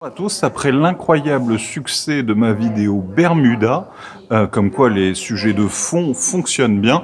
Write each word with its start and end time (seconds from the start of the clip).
Bonjour 0.00 0.12
à 0.12 0.16
tous, 0.16 0.44
après 0.44 0.70
l'incroyable 0.70 1.58
succès 1.58 2.22
de 2.22 2.32
ma 2.32 2.52
vidéo 2.52 3.00
Bermuda, 3.00 3.90
euh, 4.30 4.46
comme 4.46 4.70
quoi 4.70 4.90
les 4.90 5.14
sujets 5.14 5.54
de 5.54 5.66
fond 5.66 6.14
fonctionnent 6.14 6.80
bien, 6.80 7.02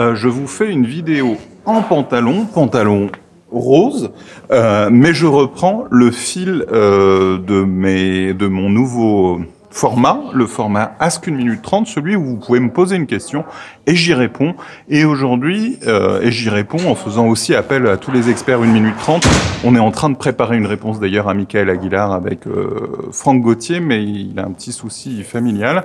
euh, 0.00 0.16
je 0.16 0.26
vous 0.26 0.48
fais 0.48 0.68
une 0.68 0.84
vidéo 0.84 1.36
en 1.66 1.82
pantalon, 1.82 2.46
pantalon 2.46 3.12
rose, 3.52 4.10
euh, 4.50 4.88
mais 4.90 5.14
je 5.14 5.26
reprends 5.26 5.84
le 5.88 6.10
fil 6.10 6.66
de, 6.68 7.62
mes, 7.62 8.34
de 8.34 8.48
mon 8.48 8.70
nouveau 8.70 9.38
format, 9.72 10.20
le 10.34 10.46
format 10.46 10.94
Ask 11.00 11.28
1 11.28 11.32
minute 11.32 11.62
30, 11.62 11.86
celui 11.86 12.14
où 12.14 12.24
vous 12.24 12.36
pouvez 12.36 12.60
me 12.60 12.70
poser 12.70 12.96
une 12.96 13.06
question 13.06 13.44
et 13.86 13.96
j'y 13.96 14.14
réponds. 14.14 14.54
Et 14.88 15.04
aujourd'hui, 15.04 15.78
euh, 15.86 16.20
et 16.20 16.30
j'y 16.30 16.50
réponds 16.50 16.88
en 16.88 16.94
faisant 16.94 17.26
aussi 17.26 17.54
appel 17.54 17.86
à 17.86 17.96
tous 17.96 18.12
les 18.12 18.30
experts 18.30 18.60
1 18.60 18.66
minute 18.66 18.96
30. 18.98 19.26
On 19.64 19.74
est 19.74 19.80
en 19.80 19.90
train 19.90 20.10
de 20.10 20.16
préparer 20.16 20.56
une 20.56 20.66
réponse 20.66 21.00
d'ailleurs 21.00 21.28
à 21.28 21.34
Michael 21.34 21.70
Aguilar 21.70 22.12
avec 22.12 22.46
euh, 22.46 23.08
Franck 23.12 23.40
Gauthier, 23.40 23.80
mais 23.80 24.04
il 24.04 24.38
a 24.38 24.44
un 24.44 24.50
petit 24.50 24.72
souci 24.72 25.22
familial. 25.22 25.84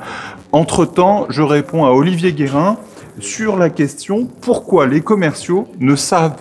Entre-temps, 0.51 1.25
je 1.29 1.41
réponds 1.41 1.85
à 1.85 1.91
Olivier 1.91 2.33
Guérin 2.33 2.77
sur 3.19 3.57
la 3.57 3.69
question 3.69 4.27
pourquoi 4.41 4.85
les 4.85 5.01
commerciaux 5.01 5.67
ne 5.79 5.95
savent 5.95 6.35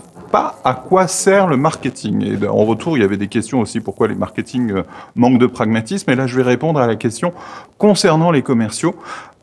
à 0.64 0.74
quoi 0.74 1.06
sert 1.06 1.46
le 1.46 1.56
marketing. 1.56 2.38
Et 2.42 2.46
en 2.46 2.64
retour, 2.64 2.96
il 2.96 3.00
y 3.00 3.04
avait 3.04 3.16
des 3.16 3.28
questions 3.28 3.60
aussi 3.60 3.80
pourquoi 3.80 4.08
les 4.08 4.14
marketing 4.14 4.72
euh, 4.72 4.82
manquent 5.14 5.38
de 5.38 5.46
pragmatisme. 5.46 6.10
Et 6.10 6.14
là, 6.14 6.26
je 6.26 6.36
vais 6.36 6.42
répondre 6.42 6.80
à 6.80 6.86
la 6.86 6.96
question 6.96 7.32
concernant 7.78 8.30
les 8.30 8.42
commerciaux. 8.42 8.94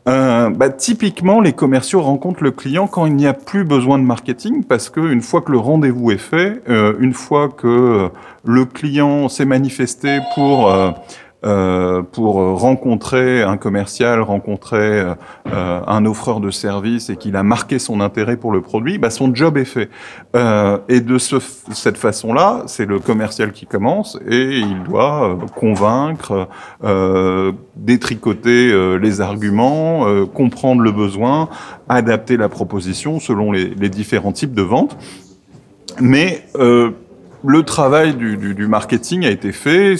Euh, 0.06 0.50
bah, 0.50 0.68
typiquement, 0.68 1.40
les 1.40 1.52
commerciaux 1.52 2.02
rencontrent 2.02 2.42
le 2.42 2.50
client 2.50 2.86
quand 2.86 3.06
il 3.06 3.16
n'y 3.16 3.26
a 3.26 3.32
plus 3.32 3.64
besoin 3.64 3.98
de 3.98 4.04
marketing, 4.04 4.62
parce 4.62 4.90
qu'une 4.90 5.22
fois 5.22 5.40
que 5.40 5.50
le 5.50 5.58
rendez-vous 5.58 6.10
est 6.10 6.18
fait, 6.18 6.62
euh, 6.68 6.94
une 6.98 7.14
fois 7.14 7.48
que 7.48 8.10
le 8.44 8.64
client 8.66 9.30
s'est 9.30 9.46
manifesté 9.46 10.18
pour 10.34 10.70
euh, 11.44 12.02
pour 12.02 12.36
rencontrer 12.36 13.42
un 13.42 13.56
commercial, 13.56 14.20
rencontrer 14.20 15.04
euh, 15.46 15.80
un 15.86 16.04
offreur 16.06 16.40
de 16.40 16.50
service 16.50 17.10
et 17.10 17.16
qu'il 17.16 17.36
a 17.36 17.42
marqué 17.42 17.78
son 17.78 18.00
intérêt 18.00 18.36
pour 18.36 18.52
le 18.52 18.60
produit, 18.60 18.98
bah 18.98 19.10
son 19.10 19.34
job 19.34 19.56
est 19.56 19.64
fait. 19.64 19.90
Euh, 20.36 20.78
et 20.88 21.00
de 21.00 21.18
ce, 21.18 21.36
cette 21.72 21.98
façon-là, 21.98 22.62
c'est 22.66 22.86
le 22.86 22.98
commercial 22.98 23.52
qui 23.52 23.66
commence 23.66 24.18
et 24.28 24.58
il 24.58 24.82
doit 24.82 25.30
euh, 25.30 25.36
convaincre, 25.54 26.48
euh, 26.82 27.52
détricoter 27.76 28.98
les 28.98 29.20
arguments, 29.20 30.06
comprendre 30.26 30.80
le 30.80 30.92
besoin, 30.92 31.48
adapter 31.88 32.36
la 32.36 32.48
proposition 32.48 33.20
selon 33.20 33.52
les, 33.52 33.66
les 33.66 33.88
différents 33.88 34.32
types 34.32 34.54
de 34.54 34.62
ventes. 34.62 34.96
Mais 36.00 36.44
le 37.46 37.62
travail 37.62 38.14
du, 38.14 38.66
marketing 38.66 39.24
a 39.26 39.30
été 39.30 39.52
fait, 39.52 39.96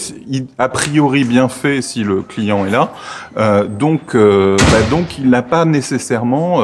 a 0.58 0.68
priori 0.68 1.24
bien 1.24 1.48
fait 1.48 1.82
si 1.82 2.02
le 2.02 2.22
client 2.22 2.64
est 2.66 2.70
là. 2.70 2.92
Euh, 3.36 3.66
donc, 3.66 4.14
euh, 4.14 4.56
bah, 4.56 4.78
donc, 4.90 5.18
il 5.18 5.28
n'a 5.30 5.42
pas 5.42 5.64
nécessairement 5.64 6.62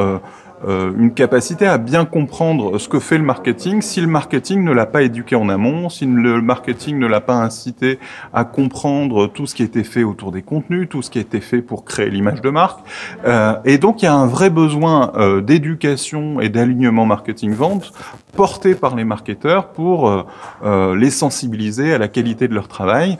euh, 0.67 0.91
une 0.95 1.13
capacité 1.13 1.65
à 1.65 1.77
bien 1.77 2.05
comprendre 2.05 2.77
ce 2.77 2.87
que 2.87 2.99
fait 2.99 3.17
le 3.17 3.23
marketing 3.23 3.81
si 3.81 3.99
le 3.99 4.07
marketing 4.07 4.63
ne 4.63 4.71
l'a 4.71 4.85
pas 4.85 5.01
éduqué 5.01 5.35
en 5.35 5.49
amont, 5.49 5.89
si 5.89 6.05
le 6.05 6.41
marketing 6.41 6.99
ne 6.99 7.07
l'a 7.07 7.21
pas 7.21 7.35
incité 7.35 7.99
à 8.33 8.43
comprendre 8.43 9.27
tout 9.27 9.47
ce 9.47 9.55
qui 9.55 9.63
été 9.63 9.83
fait 9.83 10.03
autour 10.03 10.31
des 10.31 10.41
contenus, 10.41 10.87
tout 10.89 11.01
ce 11.01 11.09
qui 11.09 11.19
été 11.19 11.41
fait 11.41 11.61
pour 11.61 11.83
créer 11.83 12.09
l'image 12.09 12.41
de 12.41 12.49
marque. 12.49 12.79
Euh, 13.25 13.53
et 13.65 13.77
donc 13.77 14.01
il 14.01 14.05
y 14.05 14.07
a 14.07 14.13
un 14.13 14.27
vrai 14.27 14.49
besoin 14.49 15.11
euh, 15.15 15.41
d'éducation 15.41 16.39
et 16.39 16.49
d'alignement 16.49 17.05
marketing-vente 17.05 17.91
porté 18.35 18.75
par 18.75 18.95
les 18.95 19.03
marketeurs 19.03 19.67
pour 19.73 20.25
les 20.63 21.09
sensibiliser 21.09 21.93
à 21.93 21.97
la 21.97 22.07
qualité 22.07 22.47
de 22.47 22.53
leur 22.53 22.69
travail. 22.69 23.17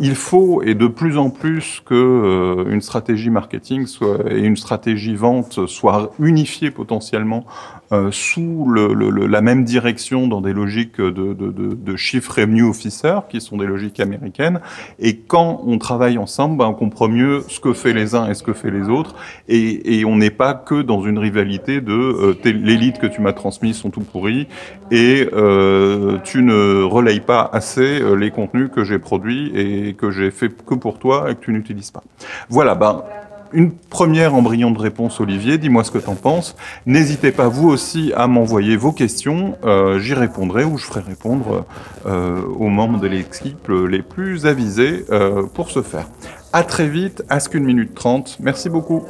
il 0.00 0.14
faut, 0.16 0.62
et 0.62 0.74
de 0.74 0.88
plus 0.88 1.16
en 1.16 1.30
plus, 1.30 1.80
que 1.86 2.66
une 2.68 2.80
stratégie 2.80 3.30
marketing 3.30 3.86
et 4.28 4.40
une 4.40 4.56
stratégie 4.56 5.14
vente 5.14 5.68
soient 5.68 6.10
unifiées 6.18 6.45
potentiellement 6.70 7.44
euh, 7.92 8.10
sous 8.10 8.72
la 8.72 9.40
même 9.40 9.64
direction 9.64 10.26
dans 10.26 10.40
des 10.40 10.52
logiques 10.52 11.00
de, 11.00 11.10
de, 11.10 11.34
de, 11.34 11.74
de 11.74 11.96
chief 11.96 12.28
revenue 12.28 12.64
officer, 12.64 13.20
qui 13.28 13.40
sont 13.40 13.56
des 13.56 13.66
logiques 13.66 14.00
américaines. 14.00 14.60
Et 14.98 15.16
quand 15.16 15.62
on 15.66 15.78
travaille 15.78 16.18
ensemble, 16.18 16.58
ben, 16.58 16.66
on 16.66 16.74
comprend 16.74 17.08
mieux 17.08 17.44
ce 17.48 17.60
que 17.60 17.72
fait 17.72 17.92
les 17.92 18.14
uns 18.14 18.28
et 18.28 18.34
ce 18.34 18.42
que 18.42 18.52
fait 18.52 18.70
les 18.70 18.88
autres. 18.88 19.14
Et, 19.48 20.04
on 20.06 20.16
n'est 20.16 20.30
pas 20.30 20.54
que 20.54 20.82
dans 20.82 21.02
une 21.02 21.18
rivalité 21.18 21.80
de 21.80 21.92
euh, 21.92 22.34
l'élite 22.44 22.98
que 22.98 23.06
tu 23.06 23.20
m'as 23.20 23.32
transmise 23.32 23.76
sont 23.76 23.90
tout 23.90 24.02
pourris 24.02 24.46
et 24.90 25.28
euh, 25.32 26.18
tu 26.22 26.42
ne 26.42 26.82
relayes 26.82 27.20
pas 27.20 27.48
assez 27.52 28.00
euh, 28.00 28.14
les 28.14 28.30
contenus 28.30 28.70
que 28.72 28.84
j'ai 28.84 28.98
produits 28.98 29.52
et 29.54 29.94
que 29.94 30.10
j'ai 30.10 30.30
fait 30.30 30.50
que 30.64 30.74
pour 30.74 30.98
toi 30.98 31.30
et 31.30 31.34
que 31.34 31.40
tu 31.40 31.52
n'utilises 31.52 31.90
pas. 31.90 32.02
Voilà, 32.48 32.74
ben 32.74 33.02
une 33.52 33.72
première 33.72 34.34
embryon 34.34 34.70
de 34.70 34.78
réponse, 34.78 35.20
Olivier. 35.20 35.58
Dis-moi 35.58 35.84
ce 35.84 35.90
que 35.90 35.98
tu 35.98 36.08
en 36.08 36.14
penses. 36.14 36.56
N'hésitez 36.86 37.32
pas, 37.32 37.48
vous 37.48 37.68
aussi, 37.68 38.12
à 38.16 38.26
m'envoyer 38.26 38.76
vos 38.76 38.92
questions. 38.92 39.56
Euh, 39.64 39.98
J'y 39.98 40.14
répondrai 40.14 40.64
ou 40.64 40.78
je 40.78 40.84
ferai 40.84 41.00
répondre 41.00 41.64
euh, 42.06 42.40
aux 42.58 42.68
membres 42.68 43.00
de 43.00 43.06
l'équipe 43.06 43.68
les 43.68 44.02
plus 44.02 44.46
avisés 44.46 45.04
euh, 45.10 45.42
pour 45.42 45.70
ce 45.70 45.82
faire. 45.82 46.08
À 46.52 46.62
très 46.62 46.88
vite, 46.88 47.22
à 47.28 47.40
ce 47.40 47.48
qu'une 47.48 47.64
minute 47.64 47.94
trente. 47.94 48.38
Merci 48.40 48.70
beaucoup. 48.70 49.04